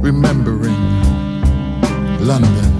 [0.00, 0.74] remembering
[2.20, 2.70] London.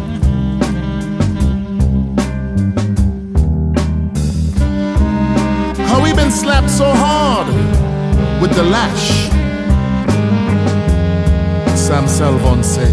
[5.86, 7.46] How we been slapped so hard
[8.40, 9.28] with the lash.
[11.76, 12.92] Sam Selvon say.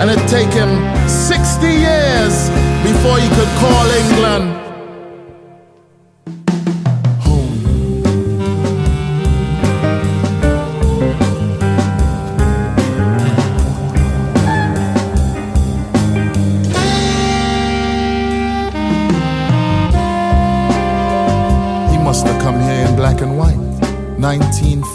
[0.00, 0.70] And it take him
[1.08, 2.50] 60 years
[2.82, 4.67] before he could call England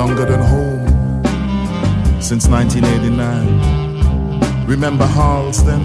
[0.00, 0.88] longer than home
[2.22, 4.66] since 1989.
[4.66, 5.82] Remember Harlesden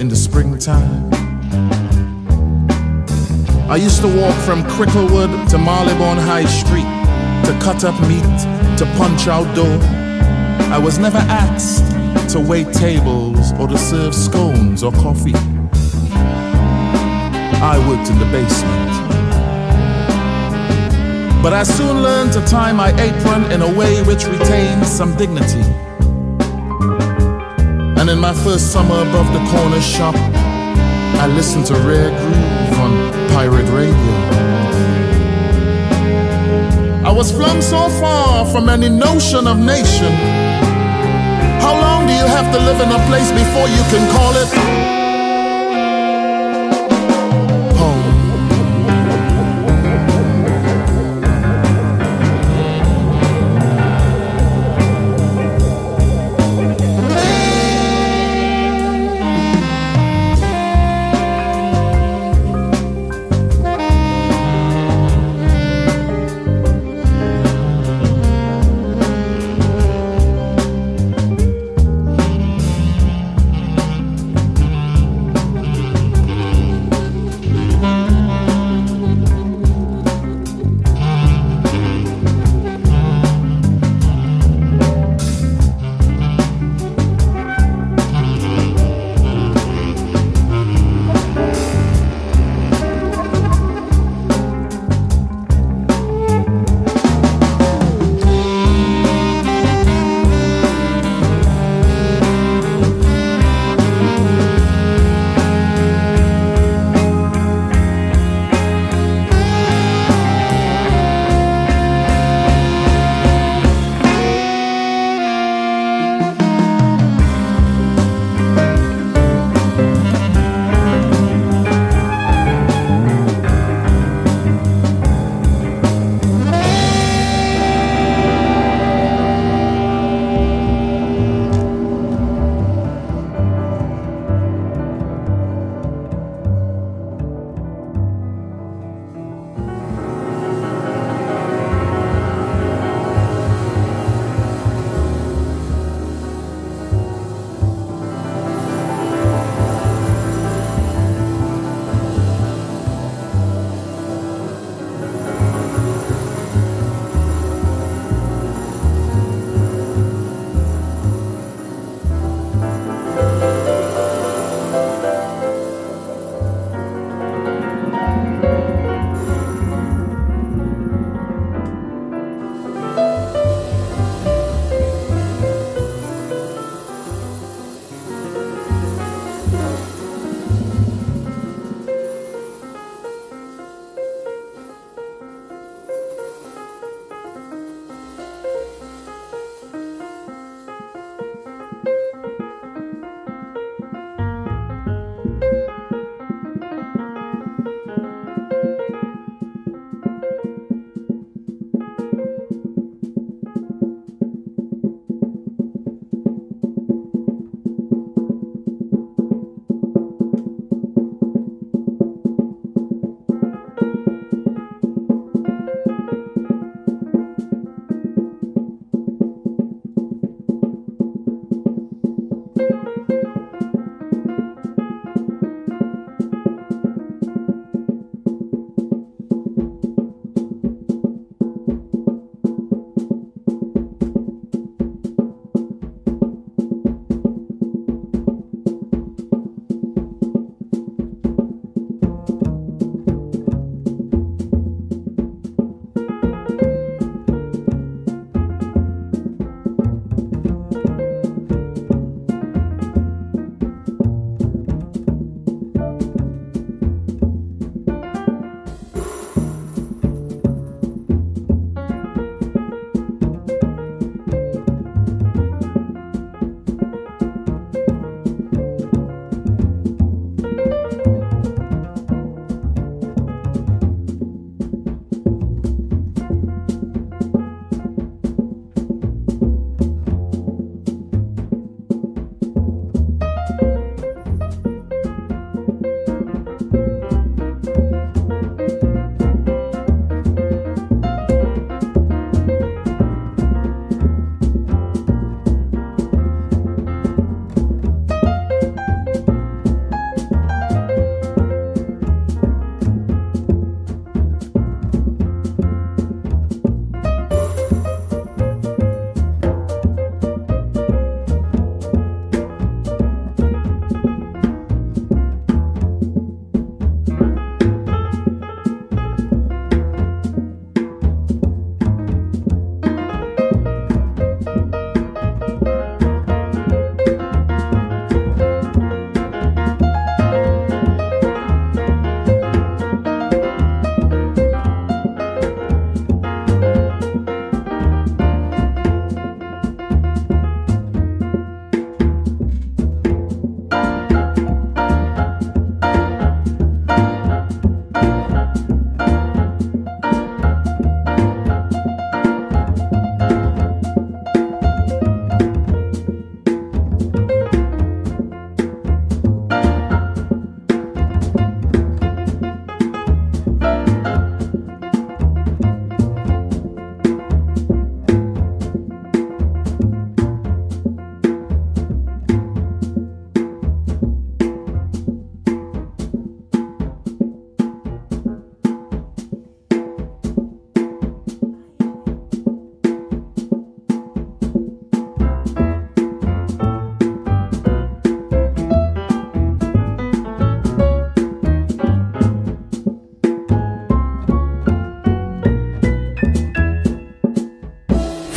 [0.00, 1.10] in the springtime?
[3.68, 6.86] I used to walk from Cricklewood to Marylebone High Street
[7.46, 8.38] to cut up meat,
[8.78, 9.80] to punch out dough.
[10.72, 11.84] I was never asked
[12.34, 15.34] to wait tables or to serve scones or coffee.
[17.60, 18.87] I worked in the basement.
[21.42, 25.62] But I soon learned to tie my apron in a way which retained some dignity.
[27.98, 33.12] And in my first summer above the corner shop, I listened to Rare Groove on
[33.28, 34.14] pirate radio.
[37.08, 40.12] I was flung so far from any notion of nation.
[41.62, 45.07] How long do you have to live in a place before you can call it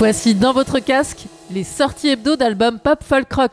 [0.02, 3.52] Voici dans votre casque les sorties hebdo d'albums pop folk rock.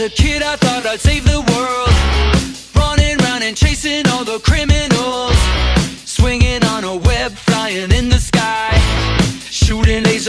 [0.00, 1.90] a kid, I thought I'd save the world.
[2.74, 4.69] Running around and chasing all the criminals.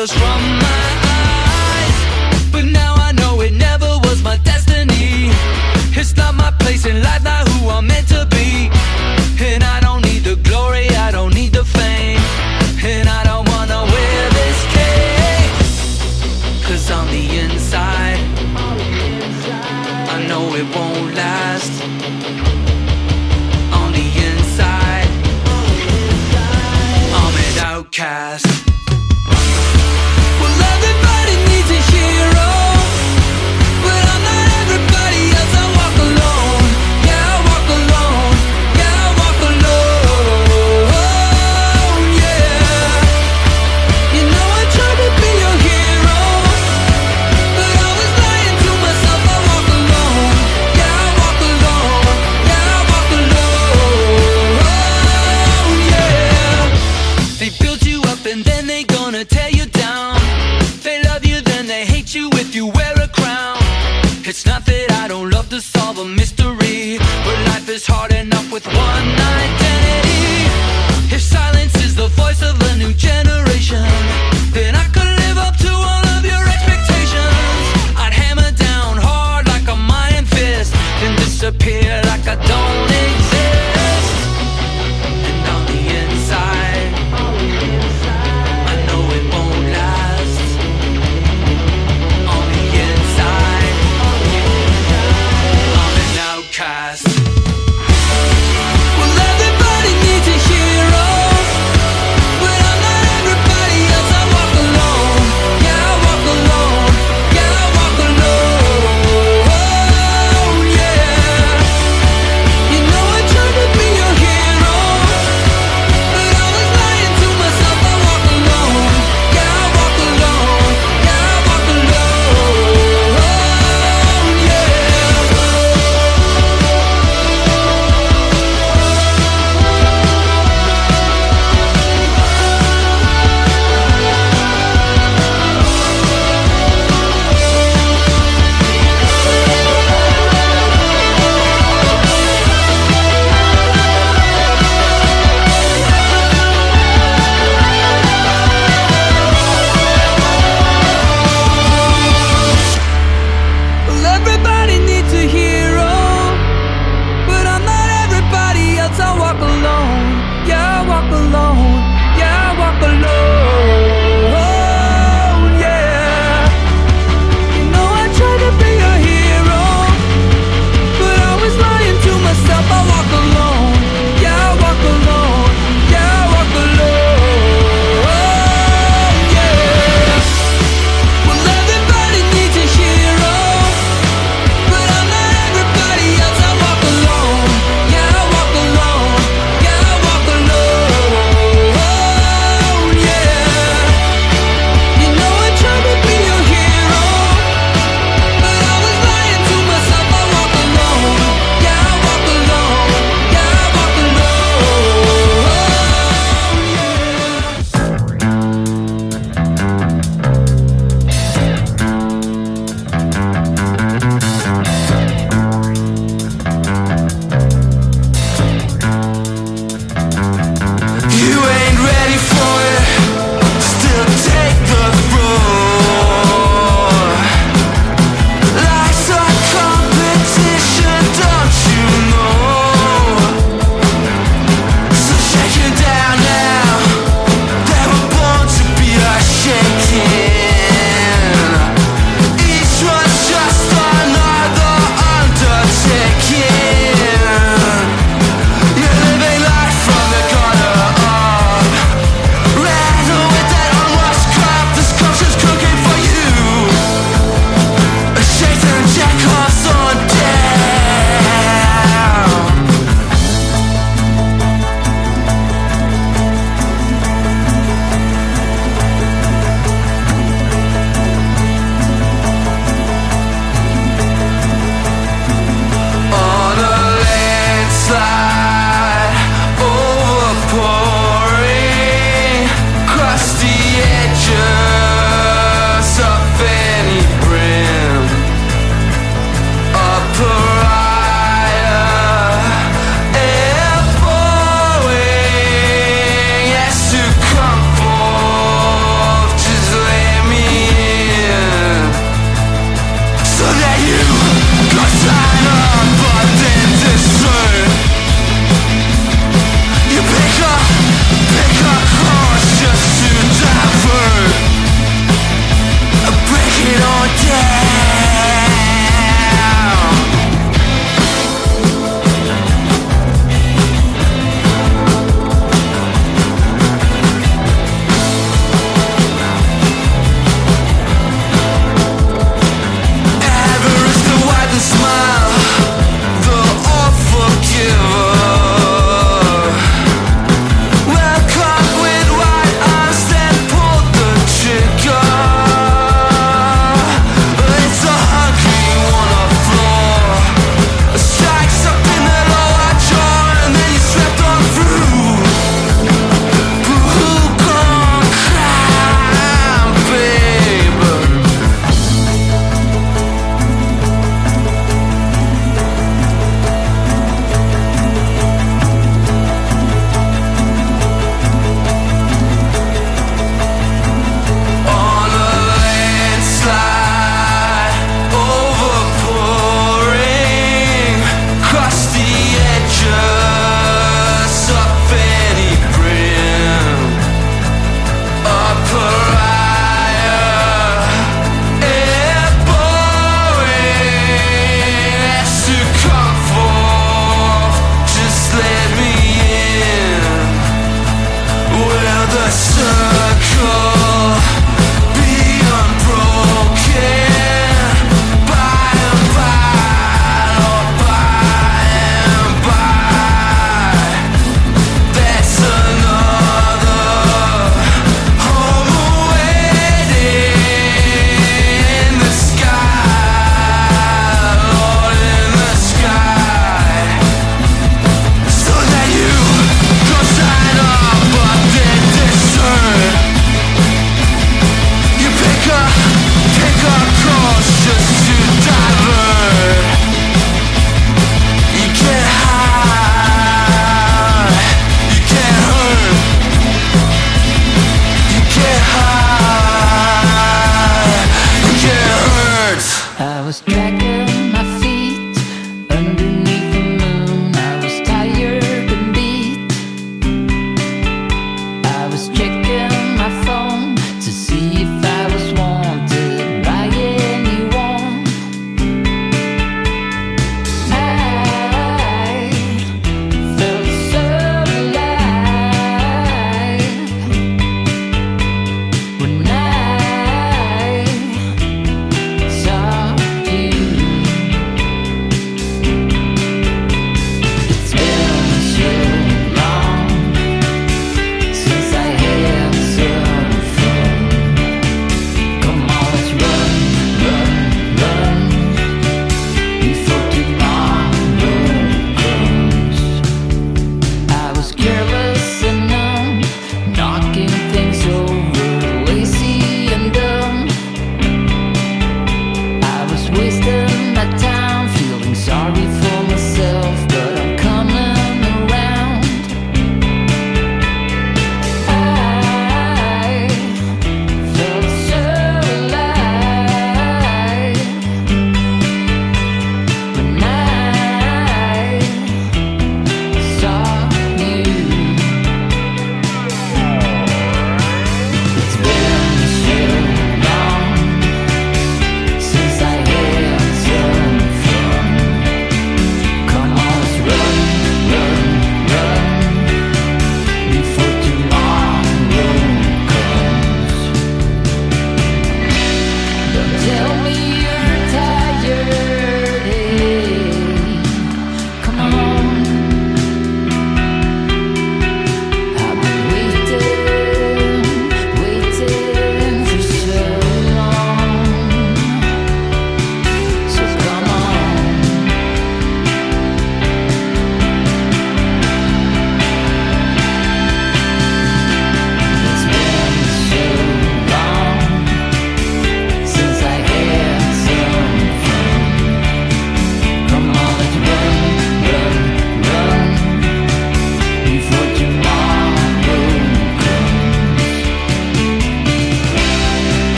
[0.00, 0.99] Jesus from my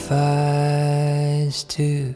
[0.00, 2.14] it too.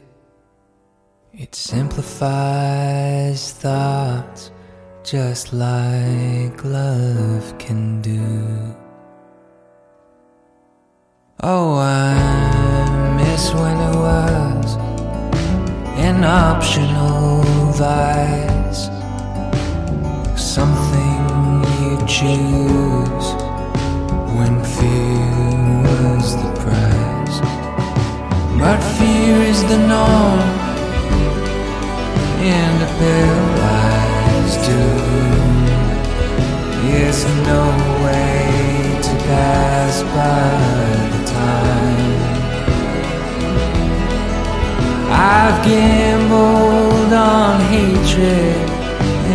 [1.33, 4.51] It simplifies thoughts
[5.03, 8.75] just like love can do.
[11.43, 12.15] Oh, I
[13.17, 14.77] miss when it was
[15.99, 17.43] an optional
[17.73, 18.89] vice,
[20.41, 23.04] something you choose
[28.59, 30.41] But fear is the norm
[32.41, 35.55] and a paralyzed doom.
[36.89, 37.63] Yes, no
[38.05, 40.49] way to pass by
[41.13, 42.15] the time.
[45.11, 48.71] I've gambled on hatred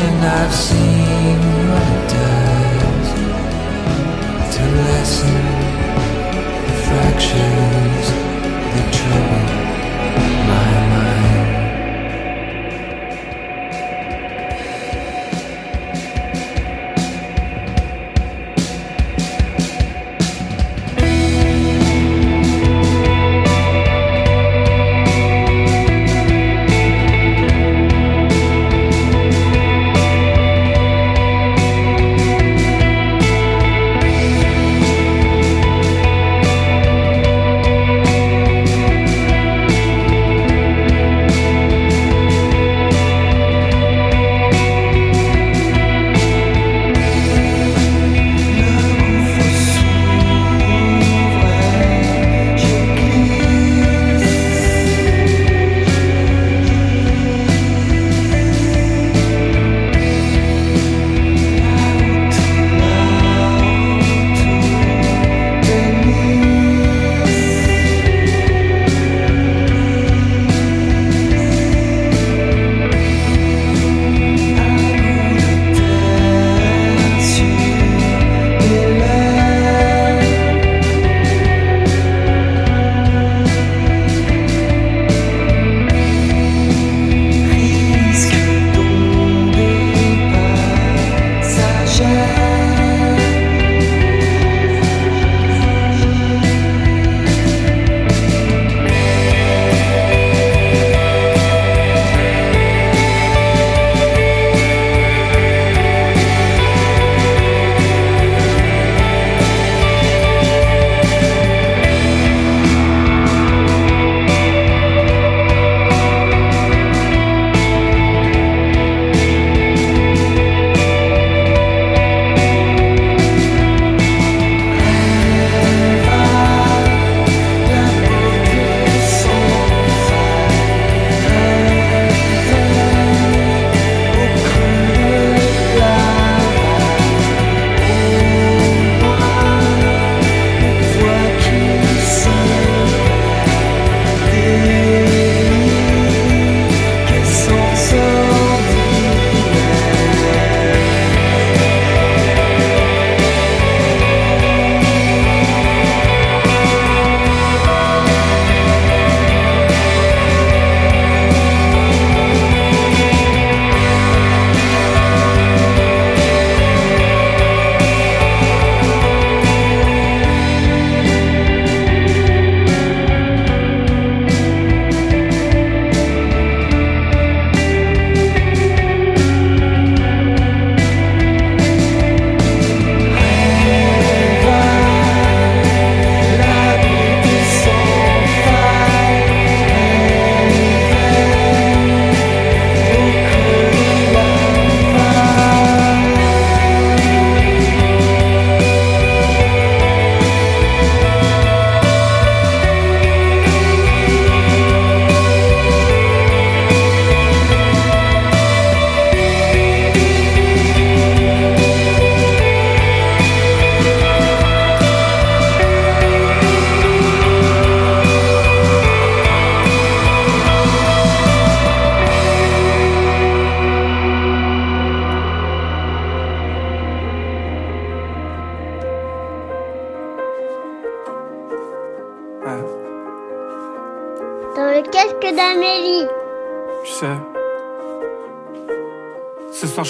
[0.02, 1.38] and I've seen
[1.70, 3.08] what it does
[4.56, 5.49] to lessen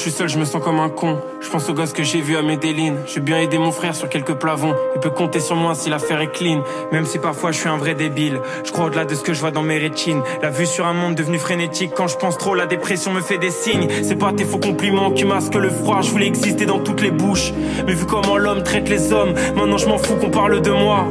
[0.09, 1.19] suis seul, je me sens comme un con.
[1.39, 2.95] Je pense au gosse que j'ai vu à Medellin.
[3.05, 4.75] J'ai bien aidé mon frère sur quelques plavons.
[4.95, 6.63] Il peut compter sur moi si l'affaire est clean.
[6.91, 8.41] Même si parfois je suis un vrai débile.
[8.63, 10.21] Je crois au-delà de ce que je vois dans mes rétines.
[10.41, 11.91] La vue sur un monde devenu frénétique.
[11.95, 13.87] Quand je pense trop, la dépression me fait des signes.
[14.01, 16.01] C'est pas tes faux compliments qui masquent le froid.
[16.01, 17.53] Je voulais exister dans toutes les bouches.
[17.85, 21.05] Mais vu comment l'homme traite les hommes, maintenant je m'en fous qu'on parle de moi.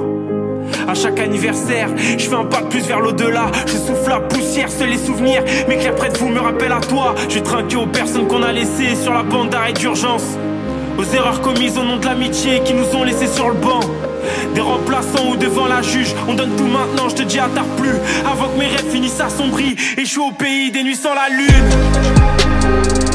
[0.87, 3.51] À chaque anniversaire, je fais un pas de plus vers l'au-delà.
[3.67, 5.43] Je souffle la poussière, seuls les souvenirs.
[5.79, 7.15] Clairs près de vous me rappellent à toi.
[7.29, 10.25] Je trinqué aux personnes qu'on a laissées sur la bande d'arrêt d'urgence.
[10.99, 13.81] Aux erreurs commises au nom de l'amitié qui nous ont laissés sur le banc.
[14.55, 17.65] Des remplaçants ou devant la juge, on donne tout maintenant, je te dis à tard
[17.77, 17.95] plus.
[18.31, 23.08] Avant que mes rêves finissent assombris, et je au pays des nuits sans la lune.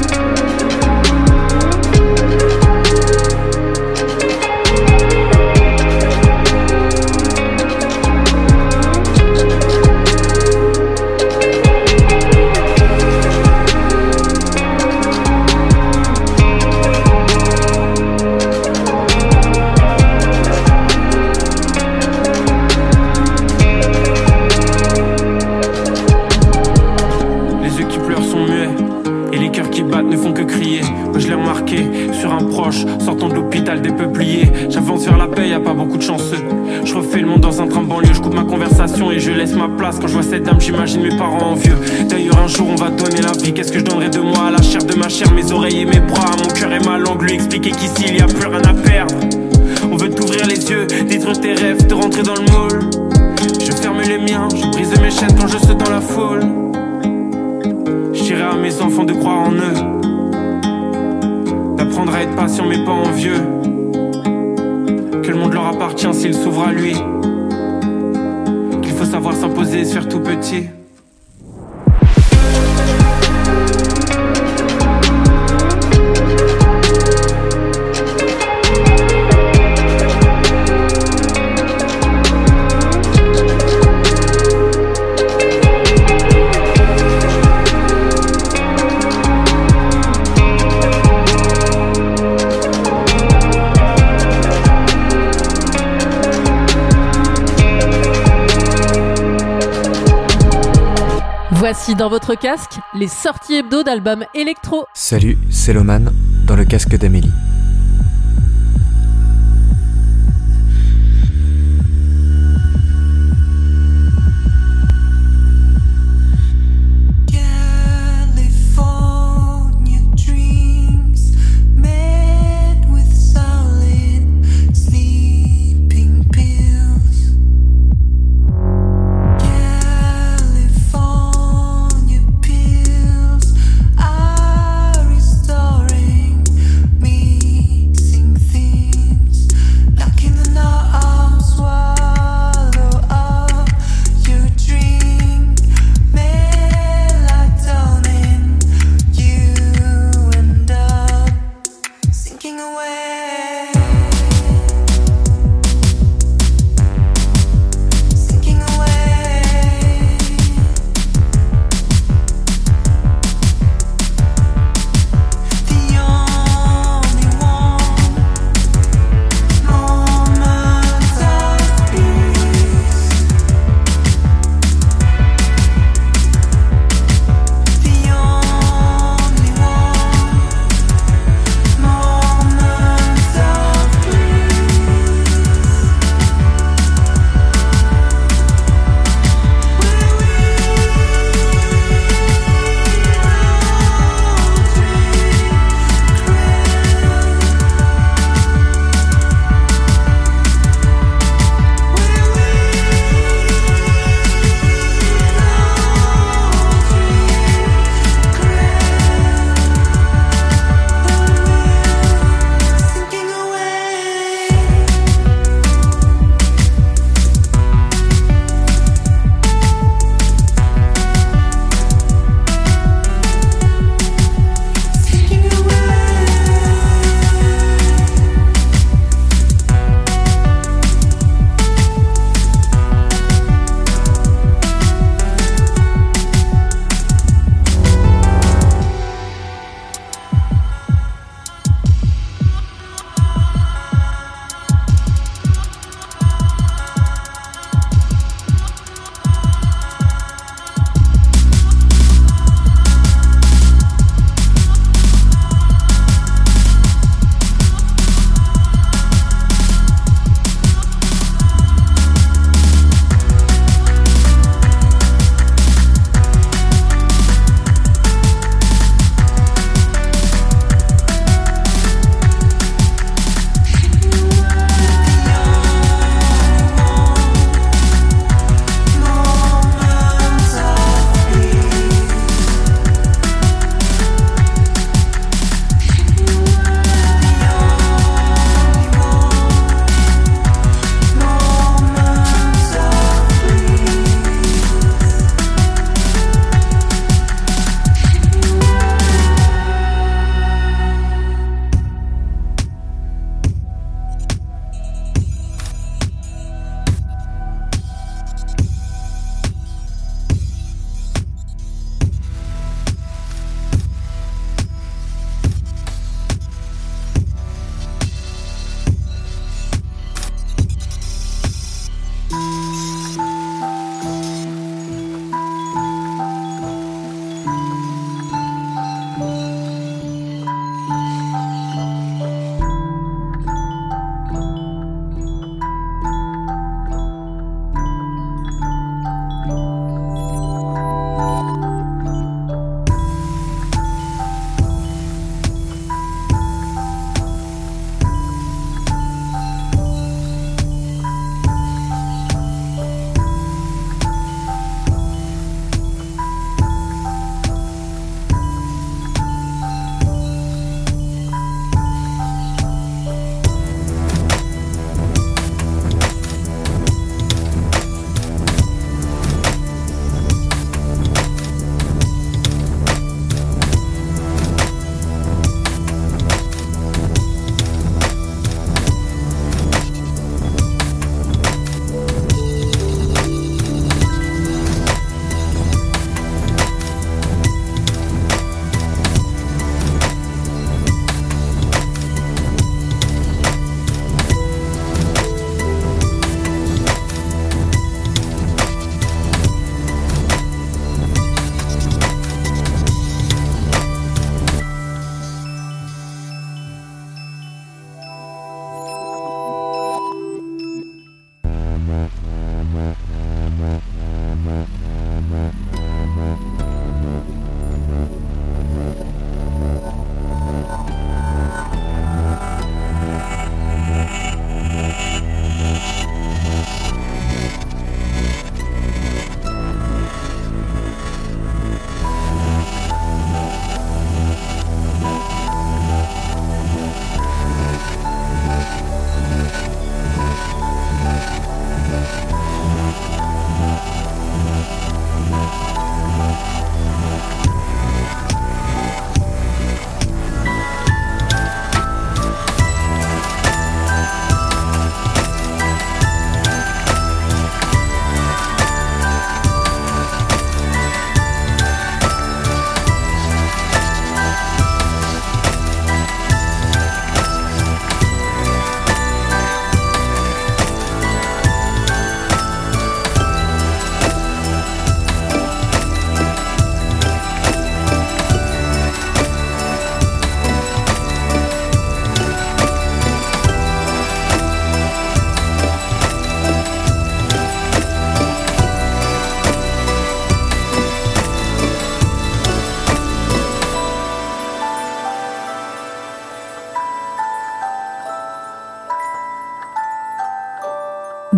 [101.97, 104.85] Dans votre casque les sorties hebdo d'albums électro.
[104.93, 106.11] Salut, c'est Loman
[106.47, 107.31] dans le casque d'Amélie.